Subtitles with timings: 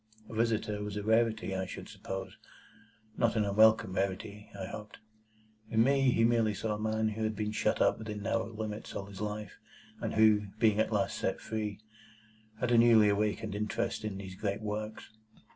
[0.27, 2.35] A visitor was a rarity, I should suppose;
[3.17, 4.97] not an unwelcome rarity, I hoped?
[5.69, 8.95] In me, he merely saw a man who had been shut up within narrow limits
[8.95, 9.59] all his life,
[9.99, 11.81] and who, being at last set free,
[12.59, 15.11] had a newly awakened interest in these great works.